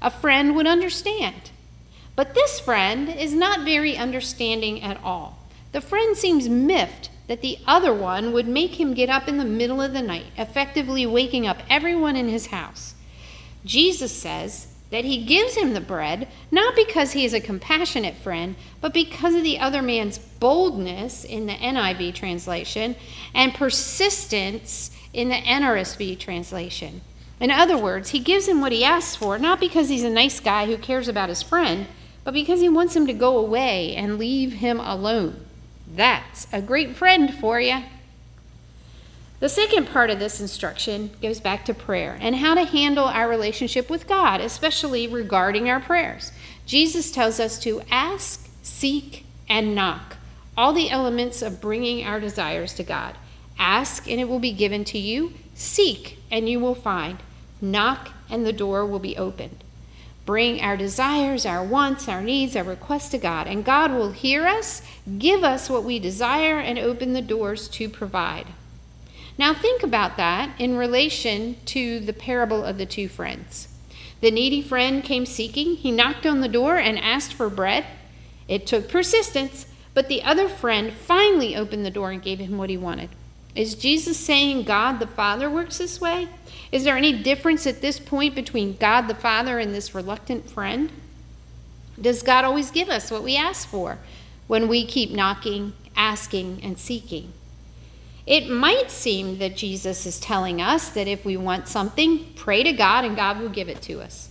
A 0.00 0.10
friend 0.10 0.56
would 0.56 0.66
understand. 0.66 1.50
But 2.14 2.34
this 2.34 2.58
friend 2.58 3.10
is 3.10 3.34
not 3.34 3.66
very 3.66 3.96
understanding 3.96 4.82
at 4.82 5.02
all. 5.04 5.38
The 5.72 5.82
friend 5.82 6.16
seems 6.16 6.48
miffed 6.48 7.10
that 7.26 7.42
the 7.42 7.58
other 7.66 7.92
one 7.92 8.32
would 8.32 8.48
make 8.48 8.80
him 8.80 8.94
get 8.94 9.10
up 9.10 9.28
in 9.28 9.36
the 9.36 9.44
middle 9.44 9.82
of 9.82 9.92
the 9.92 10.00
night, 10.00 10.26
effectively 10.38 11.04
waking 11.04 11.46
up 11.46 11.58
everyone 11.68 12.16
in 12.16 12.28
his 12.28 12.46
house. 12.46 12.94
Jesus 13.64 14.12
says, 14.12 14.68
that 14.90 15.04
he 15.04 15.24
gives 15.24 15.54
him 15.56 15.74
the 15.74 15.80
bread, 15.80 16.28
not 16.50 16.76
because 16.76 17.12
he 17.12 17.24
is 17.24 17.34
a 17.34 17.40
compassionate 17.40 18.14
friend, 18.16 18.54
but 18.80 18.94
because 18.94 19.34
of 19.34 19.42
the 19.42 19.58
other 19.58 19.82
man's 19.82 20.18
boldness 20.18 21.24
in 21.24 21.46
the 21.46 21.54
NIV 21.54 22.14
translation 22.14 22.94
and 23.34 23.54
persistence 23.54 24.90
in 25.12 25.28
the 25.28 25.34
NRSV 25.34 26.18
translation. 26.18 27.00
In 27.40 27.50
other 27.50 27.76
words, 27.76 28.10
he 28.10 28.20
gives 28.20 28.46
him 28.46 28.60
what 28.60 28.72
he 28.72 28.84
asks 28.84 29.16
for, 29.16 29.38
not 29.38 29.60
because 29.60 29.88
he's 29.88 30.04
a 30.04 30.10
nice 30.10 30.40
guy 30.40 30.66
who 30.66 30.78
cares 30.78 31.08
about 31.08 31.28
his 31.28 31.42
friend, 31.42 31.86
but 32.24 32.32
because 32.32 32.60
he 32.60 32.68
wants 32.68 32.94
him 32.96 33.06
to 33.06 33.12
go 33.12 33.38
away 33.38 33.94
and 33.94 34.18
leave 34.18 34.52
him 34.52 34.80
alone. 34.80 35.44
That's 35.94 36.46
a 36.52 36.62
great 36.62 36.96
friend 36.96 37.34
for 37.34 37.60
you. 37.60 37.82
The 39.38 39.50
second 39.50 39.88
part 39.88 40.08
of 40.08 40.18
this 40.18 40.40
instruction 40.40 41.10
goes 41.20 41.40
back 41.40 41.66
to 41.66 41.74
prayer 41.74 42.16
and 42.22 42.34
how 42.34 42.54
to 42.54 42.64
handle 42.64 43.04
our 43.04 43.28
relationship 43.28 43.90
with 43.90 44.08
God, 44.08 44.40
especially 44.40 45.06
regarding 45.06 45.68
our 45.68 45.78
prayers. 45.78 46.32
Jesus 46.64 47.10
tells 47.10 47.38
us 47.38 47.58
to 47.60 47.82
ask, 47.90 48.48
seek, 48.62 49.26
and 49.46 49.74
knock, 49.74 50.16
all 50.56 50.72
the 50.72 50.90
elements 50.90 51.42
of 51.42 51.60
bringing 51.60 52.02
our 52.02 52.18
desires 52.18 52.72
to 52.74 52.82
God. 52.82 53.14
Ask, 53.58 54.10
and 54.10 54.18
it 54.18 54.26
will 54.26 54.38
be 54.38 54.52
given 54.52 54.84
to 54.84 54.98
you. 54.98 55.34
Seek, 55.54 56.18
and 56.30 56.48
you 56.48 56.58
will 56.58 56.74
find. 56.74 57.18
Knock, 57.60 58.08
and 58.30 58.46
the 58.46 58.54
door 58.54 58.86
will 58.86 58.98
be 58.98 59.18
opened. 59.18 59.62
Bring 60.24 60.62
our 60.62 60.78
desires, 60.78 61.44
our 61.44 61.62
wants, 61.62 62.08
our 62.08 62.22
needs, 62.22 62.56
our 62.56 62.64
requests 62.64 63.10
to 63.10 63.18
God, 63.18 63.46
and 63.46 63.64
God 63.64 63.92
will 63.92 64.12
hear 64.12 64.46
us, 64.46 64.80
give 65.18 65.44
us 65.44 65.68
what 65.68 65.84
we 65.84 65.98
desire, 65.98 66.58
and 66.58 66.78
open 66.78 67.12
the 67.12 67.20
doors 67.20 67.68
to 67.68 67.90
provide. 67.90 68.46
Now, 69.38 69.52
think 69.52 69.82
about 69.82 70.16
that 70.16 70.50
in 70.58 70.76
relation 70.76 71.56
to 71.66 72.00
the 72.00 72.12
parable 72.12 72.64
of 72.64 72.78
the 72.78 72.86
two 72.86 73.08
friends. 73.08 73.68
The 74.20 74.30
needy 74.30 74.62
friend 74.62 75.04
came 75.04 75.26
seeking. 75.26 75.76
He 75.76 75.92
knocked 75.92 76.24
on 76.24 76.40
the 76.40 76.48
door 76.48 76.78
and 76.78 76.98
asked 76.98 77.34
for 77.34 77.50
bread. 77.50 77.84
It 78.48 78.66
took 78.66 78.88
persistence, 78.88 79.66
but 79.92 80.08
the 80.08 80.22
other 80.22 80.48
friend 80.48 80.92
finally 80.92 81.54
opened 81.54 81.84
the 81.84 81.90
door 81.90 82.10
and 82.10 82.22
gave 82.22 82.38
him 82.38 82.56
what 82.56 82.70
he 82.70 82.78
wanted. 82.78 83.10
Is 83.54 83.74
Jesus 83.74 84.18
saying 84.18 84.64
God 84.64 84.98
the 84.98 85.06
Father 85.06 85.50
works 85.50 85.78
this 85.78 86.00
way? 86.00 86.28
Is 86.72 86.84
there 86.84 86.96
any 86.96 87.22
difference 87.22 87.66
at 87.66 87.80
this 87.80 87.98
point 87.98 88.34
between 88.34 88.76
God 88.76 89.02
the 89.02 89.14
Father 89.14 89.58
and 89.58 89.74
this 89.74 89.94
reluctant 89.94 90.48
friend? 90.48 90.90
Does 92.00 92.22
God 92.22 92.44
always 92.44 92.70
give 92.70 92.88
us 92.88 93.10
what 93.10 93.22
we 93.22 93.36
ask 93.36 93.68
for 93.68 93.98
when 94.46 94.68
we 94.68 94.84
keep 94.84 95.10
knocking, 95.10 95.72
asking, 95.96 96.60
and 96.62 96.78
seeking? 96.78 97.32
It 98.26 98.50
might 98.50 98.90
seem 98.90 99.38
that 99.38 99.56
Jesus 99.56 100.04
is 100.04 100.18
telling 100.18 100.60
us 100.60 100.88
that 100.90 101.06
if 101.06 101.24
we 101.24 101.36
want 101.36 101.68
something, 101.68 102.32
pray 102.34 102.64
to 102.64 102.72
God 102.72 103.04
and 103.04 103.14
God 103.14 103.38
will 103.38 103.48
give 103.48 103.68
it 103.68 103.80
to 103.82 104.00
us. 104.00 104.30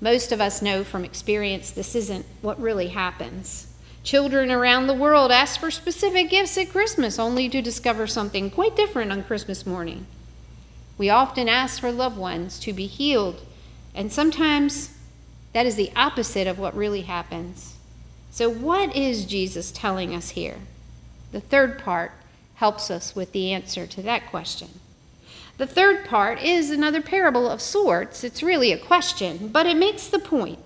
Most 0.00 0.30
of 0.30 0.40
us 0.40 0.62
know 0.62 0.84
from 0.84 1.04
experience 1.04 1.72
this 1.72 1.96
isn't 1.96 2.24
what 2.42 2.60
really 2.60 2.88
happens. 2.88 3.74
Children 4.04 4.52
around 4.52 4.86
the 4.86 4.94
world 4.94 5.32
ask 5.32 5.58
for 5.58 5.72
specific 5.72 6.30
gifts 6.30 6.56
at 6.56 6.70
Christmas 6.70 7.18
only 7.18 7.48
to 7.48 7.60
discover 7.60 8.06
something 8.06 8.50
quite 8.50 8.76
different 8.76 9.10
on 9.10 9.24
Christmas 9.24 9.66
morning. 9.66 10.06
We 10.96 11.10
often 11.10 11.48
ask 11.48 11.80
for 11.80 11.90
loved 11.90 12.16
ones 12.16 12.60
to 12.60 12.72
be 12.72 12.86
healed, 12.86 13.42
and 13.94 14.12
sometimes 14.12 14.94
that 15.52 15.66
is 15.66 15.74
the 15.74 15.92
opposite 15.96 16.46
of 16.46 16.60
what 16.60 16.76
really 16.76 17.02
happens. 17.02 17.74
So, 18.30 18.48
what 18.48 18.94
is 18.94 19.24
Jesus 19.24 19.72
telling 19.72 20.14
us 20.14 20.30
here? 20.30 20.58
The 21.32 21.40
third 21.40 21.78
part 21.78 22.12
helps 22.58 22.90
us 22.90 23.14
with 23.14 23.30
the 23.30 23.52
answer 23.52 23.86
to 23.86 24.02
that 24.02 24.28
question. 24.30 24.68
The 25.58 25.66
third 25.66 26.04
part 26.06 26.42
is 26.42 26.70
another 26.70 27.00
parable 27.00 27.48
of 27.48 27.60
sorts. 27.60 28.24
It's 28.24 28.42
really 28.42 28.72
a 28.72 28.78
question, 28.78 29.48
but 29.48 29.66
it 29.66 29.76
makes 29.76 30.08
the 30.08 30.18
point. 30.18 30.58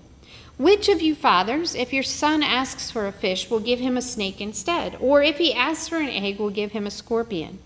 Which 0.57 0.89
of 0.89 1.03
you 1.03 1.13
fathers, 1.13 1.75
if 1.75 1.93
your 1.93 2.01
son 2.01 2.41
asks 2.41 2.89
for 2.89 3.05
a 3.05 3.11
fish, 3.11 3.47
will 3.47 3.59
give 3.59 3.79
him 3.79 3.95
a 3.95 4.01
snake 4.01 4.41
instead? 4.41 4.97
Or 4.99 5.21
if 5.21 5.37
he 5.37 5.53
asks 5.53 5.87
for 5.87 5.97
an 5.97 6.09
egg, 6.09 6.39
will 6.39 6.49
give 6.49 6.71
him 6.71 6.87
a 6.87 6.91
scorpion? 6.91 7.59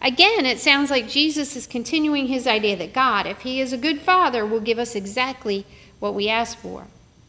Again, 0.00 0.46
it 0.46 0.60
sounds 0.60 0.88
like 0.88 1.08
Jesus 1.08 1.56
is 1.56 1.66
continuing 1.66 2.28
his 2.28 2.46
idea 2.46 2.76
that 2.76 2.92
God, 2.92 3.26
if 3.26 3.40
he 3.40 3.60
is 3.60 3.72
a 3.72 3.78
good 3.78 4.00
father, 4.00 4.46
will 4.46 4.60
give 4.60 4.78
us 4.78 4.94
exactly 4.94 5.66
what 5.98 6.14
we 6.14 6.28
ask 6.28 6.56
for. 6.58 6.86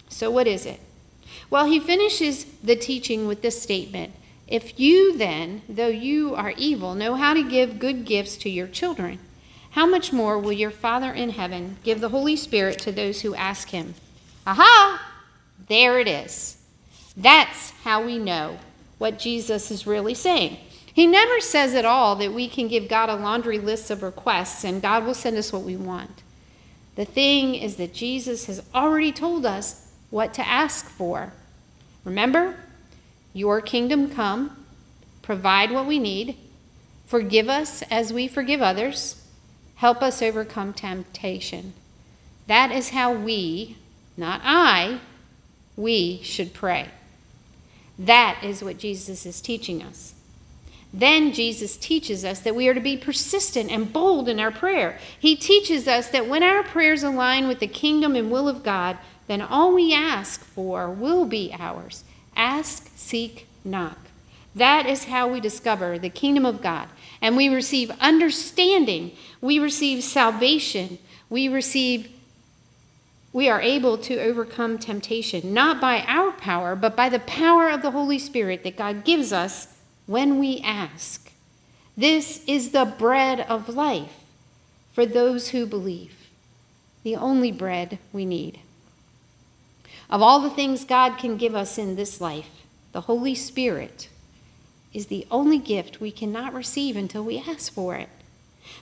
So, 0.09 0.29
what 0.29 0.45
is 0.45 0.67
it? 0.67 0.79
Well, 1.49 1.65
he 1.65 1.79
finishes 1.79 2.45
the 2.63 2.75
teaching 2.75 3.25
with 3.25 3.41
this 3.41 3.59
statement 3.59 4.13
if 4.47 4.79
you 4.79 5.17
then, 5.17 5.63
though 5.67 5.87
you 5.87 6.35
are 6.35 6.51
evil, 6.51 6.93
know 6.93 7.15
how 7.15 7.33
to 7.33 7.43
give 7.43 7.79
good 7.79 8.05
gifts 8.05 8.37
to 8.37 8.49
your 8.49 8.67
children, 8.67 9.19
how 9.71 9.85
much 9.85 10.13
more 10.13 10.39
will 10.39 10.53
your 10.53 10.71
Father 10.71 11.11
in 11.11 11.31
heaven 11.31 11.77
give 11.83 11.99
the 11.99 12.09
Holy 12.09 12.35
Spirit 12.35 12.79
to 12.79 12.91
those 12.91 13.21
who 13.21 13.33
ask 13.35 13.69
him? 13.69 13.95
Aha! 14.45 15.11
There 15.67 15.99
it 15.99 16.07
is. 16.07 16.57
That's 17.17 17.71
how 17.83 18.05
we 18.05 18.19
know 18.19 18.57
what 18.99 19.19
Jesus 19.19 19.71
is 19.71 19.87
really 19.87 20.13
saying. 20.13 20.57
He 20.93 21.07
never 21.07 21.41
says 21.41 21.73
at 21.73 21.83
all 21.83 22.15
that 22.17 22.33
we 22.33 22.47
can 22.47 22.67
give 22.67 22.87
God 22.87 23.09
a 23.09 23.15
laundry 23.15 23.59
list 23.59 23.91
of 23.91 24.03
requests 24.03 24.63
and 24.63 24.81
God 24.81 25.05
will 25.05 25.13
send 25.13 25.37
us 25.37 25.51
what 25.51 25.63
we 25.63 25.75
want. 25.75 26.23
The 26.95 27.03
thing 27.03 27.55
is 27.55 27.75
that 27.75 27.93
Jesus 27.93 28.45
has 28.45 28.63
already 28.73 29.11
told 29.11 29.45
us 29.45 29.91
what 30.09 30.33
to 30.35 30.47
ask 30.47 30.87
for. 30.87 31.33
Remember? 32.05 32.55
Your 33.35 33.59
kingdom 33.59 34.09
come, 34.11 34.65
provide 35.21 35.69
what 35.69 35.87
we 35.87 35.99
need, 35.99 36.37
forgive 37.05 37.49
us 37.49 37.81
as 37.91 38.13
we 38.13 38.29
forgive 38.29 38.61
others, 38.61 39.21
help 39.75 40.01
us 40.01 40.21
overcome 40.21 40.71
temptation. 40.71 41.73
That 42.47 42.71
is 42.71 42.91
how 42.91 43.11
we, 43.11 43.75
not 44.15 44.39
I, 44.41 45.01
we 45.75 46.21
should 46.23 46.53
pray. 46.53 46.87
That 47.99 48.39
is 48.41 48.63
what 48.63 48.77
Jesus 48.77 49.25
is 49.25 49.41
teaching 49.41 49.83
us. 49.83 50.13
Then 50.93 51.33
Jesus 51.33 51.75
teaches 51.75 52.23
us 52.23 52.39
that 52.39 52.55
we 52.55 52.69
are 52.69 52.73
to 52.73 52.79
be 52.79 52.95
persistent 52.95 53.69
and 53.69 53.91
bold 53.91 54.29
in 54.29 54.39
our 54.39 54.51
prayer. 54.51 54.97
He 55.19 55.35
teaches 55.35 55.89
us 55.89 56.07
that 56.11 56.29
when 56.29 56.41
our 56.41 56.63
prayers 56.63 57.03
align 57.03 57.49
with 57.49 57.59
the 57.59 57.67
kingdom 57.67 58.15
and 58.15 58.31
will 58.31 58.47
of 58.47 58.63
God, 58.63 58.97
then 59.27 59.41
all 59.41 59.75
we 59.75 59.93
ask 59.93 60.39
for 60.39 60.89
will 60.89 61.25
be 61.25 61.53
ours. 61.59 62.05
Ask, 62.37 62.84
seek, 62.95 63.47
knock. 63.63 63.97
That 64.55 64.85
is 64.85 65.03
how 65.03 65.27
we 65.27 65.39
discover 65.39 65.99
the 65.99 66.09
kingdom 66.09 66.45
of 66.45 66.61
God. 66.61 66.87
And 67.21 67.35
we 67.35 67.49
receive 67.49 67.91
understanding, 67.99 69.11
we 69.41 69.59
receive 69.59 70.03
salvation, 70.03 70.97
we 71.29 71.47
receive 71.47 72.09
we 73.35 73.49
are 73.49 73.59
able 73.59 73.97
to 73.97 74.17
overcome 74.21 74.77
temptation, 74.77 75.53
not 75.53 75.81
by 75.81 76.03
our 76.07 76.31
power, 76.31 76.73
but 76.73 76.95
by 76.95 77.09
the 77.09 77.19
power 77.19 77.67
of 77.67 77.81
the 77.81 77.91
Holy 77.91 78.17
Spirit 78.17 78.63
that 78.63 78.77
God 78.77 79.03
gives 79.03 79.33
us 79.33 79.67
when 80.05 80.39
we 80.39 80.61
ask. 80.61 81.29
This 81.97 82.41
is 82.47 82.69
the 82.69 82.85
bread 82.85 83.41
of 83.41 83.67
life 83.67 84.23
for 84.93 85.05
those 85.05 85.49
who 85.49 85.65
believe, 85.65 86.13
the 87.03 87.17
only 87.17 87.51
bread 87.51 87.99
we 88.13 88.23
need. 88.23 88.59
Of 90.09 90.21
all 90.21 90.39
the 90.39 90.49
things 90.49 90.85
God 90.85 91.17
can 91.17 91.35
give 91.35 91.55
us 91.55 91.77
in 91.77 91.97
this 91.97 92.21
life, 92.21 92.64
the 92.95 93.01
Holy 93.01 93.35
Spirit 93.35 94.07
is 94.93 95.07
the 95.07 95.27
only 95.29 95.57
gift 95.57 95.99
we 95.99 96.11
cannot 96.11 96.53
receive 96.53 96.95
until 96.95 97.25
we 97.25 97.43
ask 97.45 97.73
for 97.73 97.95
it. 97.95 98.07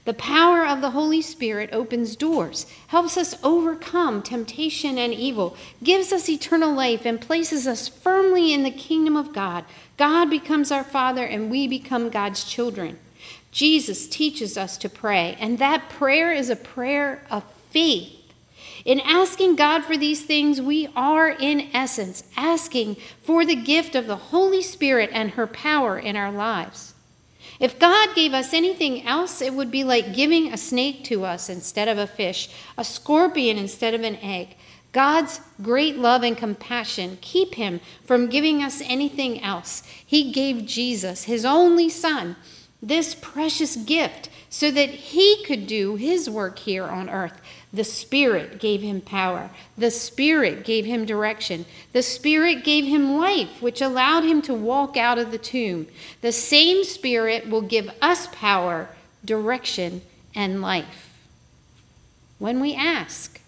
The 0.05 0.13
power 0.13 0.67
of 0.67 0.82
the 0.82 0.91
Holy 0.91 1.24
Spirit 1.24 1.72
opens 1.74 2.15
doors, 2.15 2.67
helps 2.89 3.17
us 3.17 3.36
overcome 3.43 4.22
temptation 4.22 5.00
and 5.00 5.15
evil, 5.15 5.58
gives 5.82 6.13
us 6.13 6.29
eternal 6.29 6.75
life, 6.75 7.08
and 7.08 7.20
places 7.20 7.65
us 7.65 7.88
firmly 7.88 8.53
in 8.53 8.62
the 8.62 8.70
kingdom 8.70 9.17
of 9.17 9.34
God. 9.34 9.65
God 9.98 10.29
becomes 10.29 10.72
our 10.72 10.84
Father, 10.84 11.25
and 11.25 11.50
we 11.50 11.67
become 11.67 12.12
God's 12.12 12.43
children. 12.43 13.00
Jesus 13.51 14.08
teaches 14.08 14.60
us 14.60 14.77
to 14.77 14.89
pray, 14.89 15.36
and 15.39 15.58
that 15.58 15.89
prayer 15.89 16.32
is 16.32 16.51
a 16.51 16.55
prayer 16.55 17.24
of 17.32 17.43
faith. 17.72 18.13
In 18.85 18.99
asking 18.99 19.55
God 19.55 19.85
for 19.85 19.95
these 19.95 20.23
things, 20.23 20.61
we 20.61 20.89
are, 20.95 21.29
in 21.29 21.69
essence, 21.73 22.23
asking 22.35 22.97
for 23.21 23.45
the 23.45 23.55
gift 23.55 23.95
of 23.95 24.07
the 24.07 24.15
Holy 24.15 24.61
Spirit 24.61 25.09
and 25.13 25.31
her 25.31 25.47
power 25.47 25.97
in 25.97 26.17
our 26.17 26.31
lives. 26.31 26.93
If 27.59 27.79
God 27.79 28.09
gave 28.15 28.33
us 28.33 28.53
anything 28.53 29.05
else, 29.05 29.41
it 29.41 29.53
would 29.53 29.71
be 29.71 29.83
like 29.83 30.13
giving 30.13 30.51
a 30.51 30.57
snake 30.57 31.05
to 31.05 31.23
us 31.23 31.49
instead 31.49 31.87
of 31.87 31.97
a 31.97 32.07
fish, 32.07 32.49
a 32.77 32.83
scorpion 32.83 33.57
instead 33.57 33.93
of 33.93 34.01
an 34.03 34.17
egg. 34.17 34.57
God's 34.91 35.39
great 35.61 35.97
love 35.97 36.23
and 36.23 36.37
compassion 36.37 37.17
keep 37.21 37.55
him 37.55 37.79
from 38.05 38.29
giving 38.29 38.61
us 38.61 38.81
anything 38.85 39.41
else. 39.41 39.83
He 40.05 40.31
gave 40.31 40.65
Jesus, 40.65 41.23
his 41.23 41.45
only 41.45 41.89
Son, 41.89 42.35
this 42.81 43.15
precious 43.15 43.75
gift 43.75 44.29
so 44.49 44.69
that 44.69 44.89
he 44.89 45.43
could 45.45 45.65
do 45.65 45.95
his 45.95 46.29
work 46.29 46.59
here 46.59 46.83
on 46.83 47.09
earth. 47.09 47.41
The 47.73 47.83
Spirit 47.83 48.59
gave 48.59 48.81
him 48.81 49.01
power. 49.01 49.49
The 49.77 49.89
Spirit 49.89 50.63
gave 50.63 50.85
him 50.85 51.05
direction. 51.05 51.65
The 51.91 52.03
Spirit 52.03 52.63
gave 52.63 52.85
him 52.85 53.17
life, 53.17 53.61
which 53.61 53.81
allowed 53.81 54.23
him 54.23 54.43
to 54.43 54.53
walk 54.53 54.95
out 54.95 55.17
of 55.17 55.31
the 55.31 55.39
tomb. 55.39 55.87
The 56.21 56.31
same 56.31 56.83
Spirit 56.83 57.49
will 57.49 57.63
give 57.63 57.89
us 57.99 58.27
power, 58.27 58.89
direction, 59.25 60.03
and 60.35 60.61
life 60.61 61.09
when 62.37 62.59
we 62.59 62.75
ask. 62.75 63.39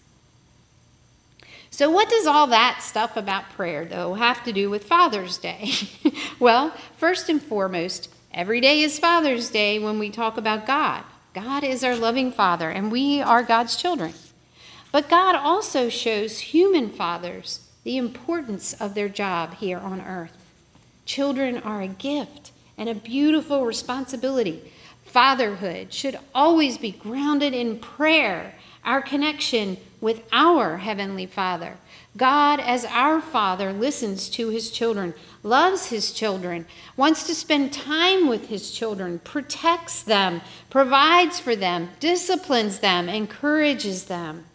So, 1.69 1.91
what 1.91 2.09
does 2.09 2.25
all 2.25 2.47
that 2.47 2.81
stuff 2.81 3.17
about 3.17 3.49
prayer, 3.51 3.85
though, 3.85 4.13
have 4.13 4.43
to 4.45 4.53
do 4.53 4.69
with 4.69 4.85
Father's 4.85 5.37
Day? 5.37 5.71
well, 6.39 6.73
first 6.97 7.29
and 7.29 7.41
foremost, 7.41 8.09
every 8.33 8.61
day 8.61 8.81
is 8.81 8.97
Father's 8.97 9.49
Day 9.49 9.77
when 9.77 9.99
we 9.99 10.09
talk 10.09 10.37
about 10.37 10.65
God. 10.65 11.03
God 11.35 11.65
is 11.65 11.83
our 11.83 11.97
loving 11.97 12.31
Father, 12.31 12.69
and 12.69 12.89
we 12.89 13.21
are 13.21 13.43
God's 13.43 13.75
children. 13.75 14.13
But 14.93 15.09
God 15.09 15.35
also 15.35 15.89
shows 15.89 16.39
human 16.39 16.89
fathers 16.89 17.59
the 17.83 17.97
importance 17.97 18.73
of 18.79 18.93
their 18.93 19.09
job 19.09 19.53
here 19.55 19.79
on 19.79 19.99
earth. 19.99 20.31
Children 21.05 21.57
are 21.57 21.81
a 21.81 21.89
gift 21.89 22.53
and 22.77 22.87
a 22.87 22.95
beautiful 22.95 23.65
responsibility. 23.65 24.71
Fatherhood 25.03 25.93
should 25.93 26.17
always 26.33 26.77
be 26.77 26.91
grounded 26.91 27.53
in 27.53 27.79
prayer. 27.79 28.55
our 28.85 29.01
connection 29.01 29.75
with 30.01 30.21
our 30.31 30.77
Heavenly 30.77 31.25
Father. 31.25 31.77
God, 32.17 32.59
as 32.59 32.85
our 32.85 33.19
Father, 33.21 33.73
listens 33.73 34.29
to 34.29 34.49
His 34.49 34.69
children, 34.71 35.13
loves 35.43 35.87
His 35.87 36.11
children, 36.11 36.65
wants 36.95 37.27
to 37.27 37.35
spend 37.35 37.73
time 37.73 38.27
with 38.27 38.47
His 38.47 38.71
children, 38.71 39.19
protects 39.19 40.03
them, 40.03 40.41
provides 40.69 41.39
for 41.39 41.55
them, 41.55 41.89
disciplines 41.99 42.79
them, 42.79 43.09
encourages 43.09 44.05
them. 44.05 44.45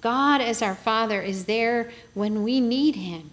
God, 0.00 0.40
as 0.40 0.62
our 0.62 0.74
Father, 0.74 1.22
is 1.22 1.44
there 1.44 1.92
when 2.14 2.42
we 2.42 2.60
need 2.60 2.96
Him, 2.96 3.30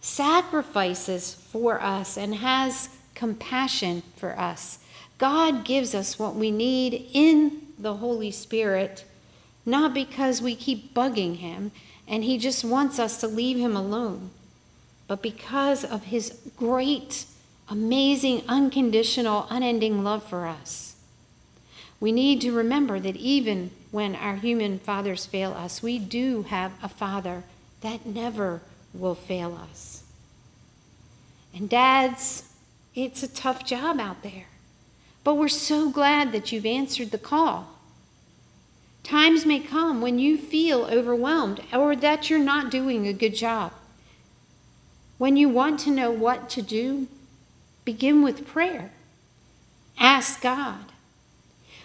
sacrifices 0.00 1.34
for 1.34 1.82
us, 1.82 2.16
and 2.16 2.34
has 2.36 2.88
compassion 3.14 4.02
for 4.16 4.38
us. 4.38 4.78
God 5.18 5.64
gives 5.64 5.94
us 5.94 6.18
what 6.18 6.36
we 6.36 6.50
need 6.50 7.08
in 7.12 7.62
the 7.78 7.94
Holy 7.94 8.30
Spirit, 8.30 9.04
not 9.66 9.92
because 9.92 10.40
we 10.40 10.54
keep 10.54 10.94
bugging 10.94 11.36
Him 11.36 11.72
and 12.08 12.22
He 12.22 12.38
just 12.38 12.64
wants 12.64 12.98
us 12.98 13.18
to 13.20 13.26
leave 13.26 13.58
Him 13.58 13.76
alone, 13.76 14.30
but 15.08 15.20
because 15.20 15.84
of 15.84 16.04
His 16.04 16.38
great, 16.56 17.26
amazing, 17.68 18.42
unconditional, 18.48 19.46
unending 19.50 20.04
love 20.04 20.22
for 20.22 20.46
us. 20.46 20.94
We 21.98 22.12
need 22.12 22.40
to 22.42 22.52
remember 22.52 23.00
that 23.00 23.16
even 23.16 23.70
when 23.90 24.14
our 24.14 24.36
human 24.36 24.78
fathers 24.78 25.26
fail 25.26 25.52
us, 25.52 25.82
we 25.82 25.98
do 25.98 26.42
have 26.44 26.72
a 26.82 26.88
Father 26.88 27.42
that 27.80 28.06
never 28.06 28.60
will 28.92 29.14
fail 29.14 29.58
us. 29.70 30.02
And 31.54 31.68
dads, 31.68 32.52
it's 32.94 33.22
a 33.22 33.28
tough 33.28 33.64
job 33.64 33.98
out 33.98 34.22
there, 34.22 34.46
but 35.24 35.36
we're 35.36 35.48
so 35.48 35.90
glad 35.90 36.32
that 36.32 36.52
you've 36.52 36.66
answered 36.66 37.10
the 37.10 37.18
call. 37.18 37.75
Times 39.06 39.46
may 39.46 39.60
come 39.60 40.00
when 40.00 40.18
you 40.18 40.36
feel 40.36 40.84
overwhelmed 40.86 41.60
or 41.72 41.94
that 41.94 42.28
you're 42.28 42.40
not 42.40 42.72
doing 42.72 43.06
a 43.06 43.12
good 43.12 43.36
job. 43.36 43.70
When 45.16 45.36
you 45.36 45.48
want 45.48 45.78
to 45.80 45.92
know 45.92 46.10
what 46.10 46.50
to 46.50 46.60
do, 46.60 47.06
begin 47.84 48.24
with 48.24 48.48
prayer. 48.48 48.90
Ask 49.96 50.40
God. 50.40 50.86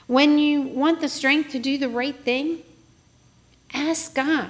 When 0.07 0.39
you 0.39 0.63
want 0.63 0.99
the 0.99 1.07
strength 1.07 1.51
to 1.51 1.59
do 1.59 1.77
the 1.77 1.89
right 1.89 2.15
thing, 2.15 2.63
ask 3.71 4.15
God. 4.15 4.49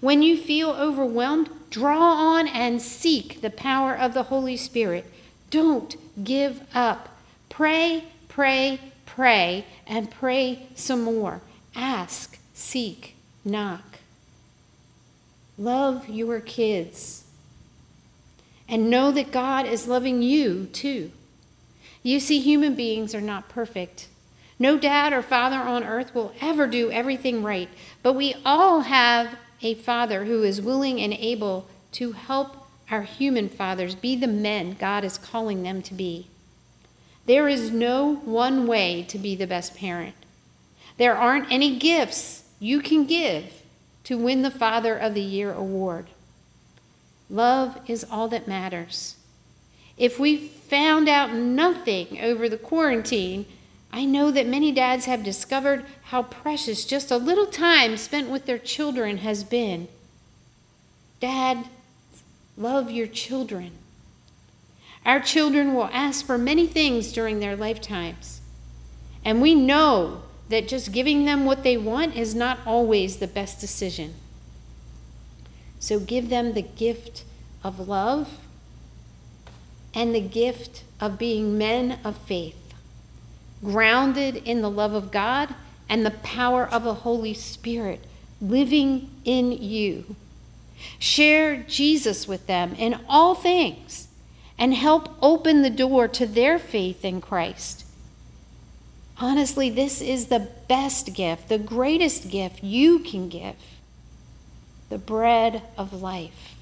When 0.00 0.20
you 0.20 0.36
feel 0.36 0.70
overwhelmed, 0.70 1.48
draw 1.70 2.34
on 2.34 2.48
and 2.48 2.82
seek 2.82 3.40
the 3.40 3.50
power 3.50 3.96
of 3.96 4.14
the 4.14 4.24
Holy 4.24 4.56
Spirit. 4.56 5.06
Don't 5.50 5.94
give 6.24 6.60
up. 6.74 7.08
Pray, 7.50 8.02
pray, 8.26 8.80
pray, 9.06 9.64
and 9.86 10.10
pray 10.10 10.66
some 10.74 11.04
more. 11.04 11.40
Ask, 11.74 12.38
seek, 12.54 13.14
knock. 13.44 13.98
Love 15.58 16.08
your 16.08 16.40
kids. 16.40 17.24
And 18.68 18.90
know 18.90 19.12
that 19.12 19.32
God 19.32 19.66
is 19.66 19.86
loving 19.86 20.22
you 20.22 20.66
too. 20.66 21.10
You 22.02 22.20
see, 22.20 22.40
human 22.40 22.74
beings 22.74 23.14
are 23.14 23.20
not 23.20 23.48
perfect. 23.48 24.08
No 24.58 24.78
dad 24.78 25.12
or 25.12 25.22
father 25.22 25.56
on 25.56 25.84
earth 25.84 26.14
will 26.14 26.32
ever 26.40 26.66
do 26.66 26.90
everything 26.90 27.42
right, 27.42 27.68
but 28.02 28.14
we 28.14 28.34
all 28.44 28.80
have 28.80 29.36
a 29.60 29.74
father 29.74 30.24
who 30.24 30.42
is 30.42 30.60
willing 30.60 31.00
and 31.00 31.12
able 31.12 31.68
to 31.92 32.12
help 32.12 32.56
our 32.90 33.02
human 33.02 33.48
fathers 33.48 33.94
be 33.94 34.16
the 34.16 34.26
men 34.26 34.76
God 34.78 35.04
is 35.04 35.18
calling 35.18 35.62
them 35.62 35.82
to 35.82 35.94
be. 35.94 36.26
There 37.26 37.48
is 37.48 37.70
no 37.70 38.16
one 38.24 38.66
way 38.66 39.04
to 39.08 39.18
be 39.18 39.34
the 39.36 39.46
best 39.46 39.76
parent. 39.76 40.14
There 40.98 41.16
aren't 41.16 41.50
any 41.50 41.78
gifts 41.78 42.44
you 42.60 42.80
can 42.80 43.06
give 43.06 43.44
to 44.04 44.18
win 44.18 44.42
the 44.42 44.50
Father 44.50 44.96
of 44.96 45.14
the 45.14 45.22
Year 45.22 45.52
award. 45.52 46.06
Love 47.30 47.78
is 47.88 48.04
all 48.10 48.28
that 48.28 48.46
matters. 48.46 49.16
If 49.96 50.18
we 50.18 50.48
found 50.48 51.08
out 51.08 51.32
nothing 51.32 52.20
over 52.20 52.48
the 52.48 52.58
quarantine, 52.58 53.46
I 53.92 54.04
know 54.04 54.30
that 54.30 54.46
many 54.46 54.72
dads 54.72 55.04
have 55.04 55.22
discovered 55.22 55.84
how 56.04 56.22
precious 56.22 56.84
just 56.84 57.10
a 57.10 57.16
little 57.16 57.46
time 57.46 57.96
spent 57.96 58.30
with 58.30 58.46
their 58.46 58.58
children 58.58 59.18
has 59.18 59.44
been. 59.44 59.88
Dad, 61.20 61.68
love 62.56 62.90
your 62.90 63.06
children. 63.06 63.72
Our 65.04 65.20
children 65.20 65.74
will 65.74 65.90
ask 65.92 66.24
for 66.24 66.38
many 66.38 66.66
things 66.66 67.12
during 67.12 67.40
their 67.40 67.56
lifetimes. 67.56 68.40
And 69.24 69.42
we 69.42 69.54
know 69.54 70.22
that 70.48 70.68
just 70.68 70.92
giving 70.92 71.24
them 71.24 71.44
what 71.44 71.62
they 71.62 71.76
want 71.76 72.16
is 72.16 72.34
not 72.34 72.58
always 72.66 73.16
the 73.16 73.26
best 73.26 73.60
decision. 73.60 74.14
So 75.80 75.98
give 75.98 76.28
them 76.28 76.54
the 76.54 76.62
gift 76.62 77.24
of 77.64 77.88
love 77.88 78.28
and 79.94 80.14
the 80.14 80.20
gift 80.20 80.84
of 81.00 81.18
being 81.18 81.58
men 81.58 81.98
of 82.04 82.16
faith 82.16 82.74
grounded 83.62 84.36
in 84.36 84.60
the 84.60 84.70
love 84.70 84.94
of 84.94 85.10
God 85.10 85.54
and 85.88 86.04
the 86.04 86.10
power 86.10 86.66
of 86.66 86.84
the 86.84 86.94
Holy 86.94 87.34
Spirit 87.34 88.00
living 88.40 89.10
in 89.24 89.52
you. 89.52 90.16
Share 90.98 91.62
Jesus 91.62 92.26
with 92.26 92.46
them 92.46 92.74
in 92.74 93.00
all 93.08 93.34
things 93.34 94.08
and 94.58 94.74
help 94.74 95.10
open 95.22 95.62
the 95.62 95.70
door 95.70 96.08
to 96.08 96.26
their 96.26 96.58
faith 96.58 97.04
in 97.04 97.20
Christ. 97.20 97.81
Honestly, 99.22 99.70
this 99.70 100.02
is 100.02 100.26
the 100.26 100.48
best 100.66 101.14
gift, 101.14 101.48
the 101.48 101.56
greatest 101.56 102.28
gift 102.28 102.64
you 102.64 102.98
can 102.98 103.28
give 103.28 103.54
the 104.88 104.98
bread 104.98 105.62
of 105.78 106.02
life. 106.02 106.56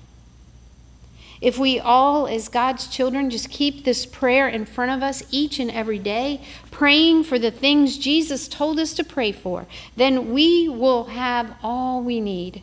If 1.40 1.58
we 1.58 1.80
all, 1.80 2.26
as 2.26 2.50
God's 2.50 2.86
children, 2.86 3.30
just 3.30 3.48
keep 3.48 3.82
this 3.82 4.04
prayer 4.04 4.46
in 4.46 4.66
front 4.66 4.92
of 4.92 5.02
us 5.02 5.22
each 5.30 5.58
and 5.58 5.70
every 5.70 5.98
day, 5.98 6.42
praying 6.70 7.24
for 7.24 7.38
the 7.38 7.50
things 7.50 7.96
Jesus 7.96 8.46
told 8.46 8.78
us 8.78 8.92
to 8.92 9.04
pray 9.04 9.32
for, 9.32 9.66
then 9.96 10.34
we 10.34 10.68
will 10.68 11.04
have 11.04 11.56
all 11.62 12.02
we 12.02 12.20
need. 12.20 12.62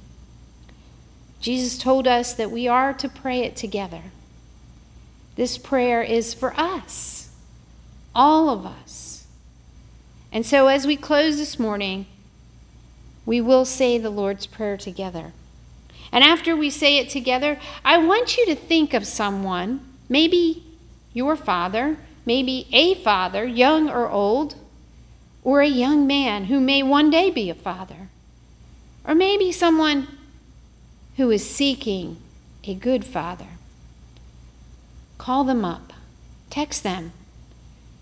Jesus 1.42 1.76
told 1.76 2.08
us 2.08 2.36
that 2.36 2.52
we 2.52 2.68
are 2.68 2.94
to 2.94 3.10
pray 3.10 3.40
it 3.40 3.56
together. 3.56 4.04
This 5.36 5.58
prayer 5.58 6.04
is 6.04 6.36
for 6.36 6.54
us, 6.56 7.32
all 8.14 8.50
of 8.50 8.64
us. 8.64 9.07
And 10.38 10.46
so 10.46 10.68
as 10.68 10.86
we 10.86 10.96
close 10.96 11.38
this 11.38 11.58
morning, 11.58 12.06
we 13.26 13.42
will 13.42 13.66
say 13.66 13.98
the 13.98 14.12
Lord's 14.12 14.46
Prayer 14.46 14.78
together. 14.78 15.34
And 16.12 16.24
after 16.24 16.56
we 16.56 16.70
say 16.70 17.00
it 17.00 17.10
together, 17.10 17.60
I 17.84 17.98
want 17.98 18.38
you 18.38 18.46
to 18.46 18.56
think 18.56 18.94
of 18.94 19.08
someone, 19.08 19.80
maybe 20.08 20.64
your 21.12 21.36
father, 21.36 21.98
maybe 22.24 22.68
a 22.72 22.94
father, 22.94 23.46
young 23.46 23.90
or 23.90 24.12
old, 24.12 24.54
or 25.44 25.62
a 25.62 25.68
young 25.68 26.06
man 26.06 26.46
who 26.46 26.60
may 26.60 26.84
one 26.84 27.10
day 27.10 27.32
be 27.32 27.50
a 27.50 27.56
father, 27.56 28.10
or 29.04 29.16
maybe 29.16 29.52
someone 29.52 30.08
who 31.16 31.32
is 31.32 31.50
seeking 31.50 32.16
a 32.64 32.76
good 32.76 33.04
father. 33.04 33.58
Call 35.18 35.44
them 35.46 35.66
up, 35.66 35.94
text 36.52 36.84
them, 36.84 37.12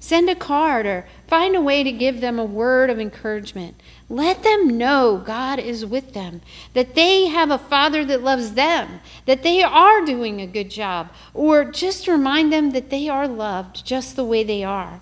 Send 0.05 0.29
a 0.29 0.35
card 0.35 0.85
or 0.85 1.07
find 1.27 1.55
a 1.55 1.61
way 1.61 1.81
to 1.81 1.91
give 1.91 2.21
them 2.21 2.37
a 2.37 2.45
word 2.45 2.91
of 2.91 2.99
encouragement. 2.99 3.81
Let 4.07 4.43
them 4.43 4.77
know 4.77 5.19
God 5.25 5.57
is 5.57 5.83
with 5.83 6.13
them, 6.13 6.41
that 6.75 6.93
they 6.93 7.25
have 7.25 7.49
a 7.49 7.57
Father 7.57 8.05
that 8.05 8.21
loves 8.21 8.53
them, 8.53 8.99
that 9.25 9.41
they 9.41 9.63
are 9.63 10.05
doing 10.05 10.39
a 10.39 10.45
good 10.45 10.69
job, 10.69 11.09
or 11.33 11.65
just 11.65 12.07
remind 12.07 12.53
them 12.53 12.69
that 12.69 12.91
they 12.91 13.09
are 13.09 13.27
loved 13.27 13.83
just 13.83 14.15
the 14.15 14.23
way 14.23 14.43
they 14.43 14.63
are. 14.63 15.01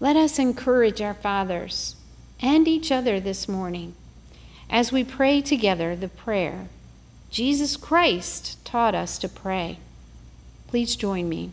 Let 0.00 0.16
us 0.16 0.40
encourage 0.40 1.00
our 1.00 1.14
fathers 1.14 1.94
and 2.40 2.66
each 2.66 2.90
other 2.90 3.20
this 3.20 3.46
morning 3.46 3.94
as 4.68 4.90
we 4.90 5.04
pray 5.04 5.40
together 5.40 5.94
the 5.94 6.08
prayer 6.08 6.68
Jesus 7.30 7.76
Christ 7.76 8.58
taught 8.64 8.96
us 8.96 9.18
to 9.18 9.28
pray. 9.28 9.78
Please 10.66 10.96
join 10.96 11.28
me. 11.28 11.52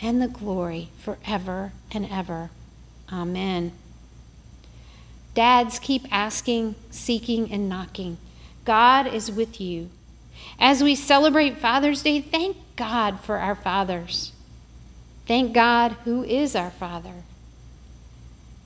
and 0.00 0.20
the 0.20 0.28
glory 0.28 0.88
forever 0.98 1.72
and 1.90 2.08
ever. 2.10 2.50
Amen. 3.12 3.72
Dads, 5.34 5.78
keep 5.78 6.06
asking, 6.10 6.74
seeking, 6.90 7.52
and 7.52 7.68
knocking. 7.68 8.18
God 8.64 9.06
is 9.06 9.30
with 9.30 9.60
you. 9.60 9.90
As 10.58 10.82
we 10.82 10.94
celebrate 10.94 11.58
Father's 11.58 12.02
Day, 12.02 12.20
thank 12.20 12.56
God 12.76 13.20
for 13.20 13.38
our 13.38 13.54
fathers. 13.54 14.32
Thank 15.26 15.52
God 15.52 15.92
who 16.04 16.24
is 16.24 16.54
our 16.56 16.70
Father. 16.70 17.24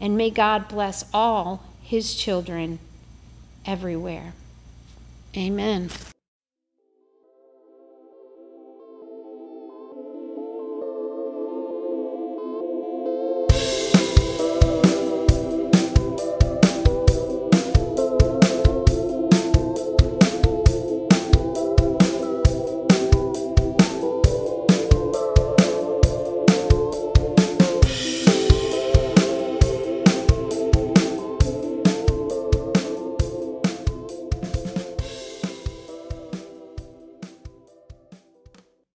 And 0.01 0.17
may 0.17 0.31
God 0.31 0.69
bless 0.69 1.05
all 1.13 1.65
his 1.83 2.15
children 2.15 2.79
everywhere. 3.67 4.33
Amen. 5.37 5.91